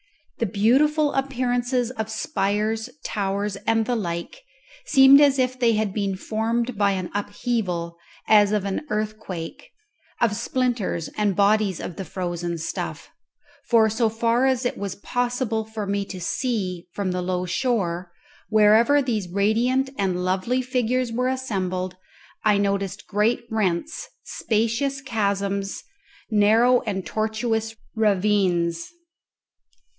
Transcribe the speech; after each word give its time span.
The 0.39 0.47
beautiful 0.47 1.13
appearances 1.13 1.91
of 1.91 2.09
spires, 2.09 2.89
towers, 3.05 3.57
and 3.67 3.85
the 3.85 3.95
like 3.95 4.41
seemed 4.87 5.21
as 5.21 5.37
if 5.37 5.59
they 5.59 5.73
had 5.73 5.93
been 5.93 6.15
formed 6.15 6.75
by 6.75 6.93
an 6.93 7.11
upheaval, 7.13 7.99
as 8.27 8.51
of 8.51 8.65
an 8.65 8.81
earthquake, 8.89 9.69
of 10.19 10.35
splinters 10.35 11.09
and 11.15 11.35
bodies 11.35 11.79
of 11.79 11.97
the 11.97 12.03
frozen 12.03 12.57
stuff; 12.57 13.11
for, 13.69 13.87
so 13.91 14.09
far 14.09 14.47
as 14.47 14.65
it 14.65 14.75
was 14.79 14.95
possible 14.95 15.63
for 15.63 15.85
me 15.85 16.03
to 16.05 16.19
see 16.19 16.87
from 16.91 17.11
the 17.11 17.21
low 17.21 17.45
shore, 17.45 18.11
wherever 18.49 19.03
these 19.03 19.29
radiant 19.29 19.91
and 19.99 20.25
lovely 20.25 20.63
figures 20.63 21.11
were 21.11 21.27
assembled 21.29 21.95
I 22.43 22.57
noticed 22.57 23.05
great 23.05 23.43
rents, 23.51 24.09
spacious 24.23 24.99
chasms, 25.01 25.83
narrow 26.31 26.81
and 26.87 27.05
tortuous 27.05 27.75
ravines. 27.93 28.89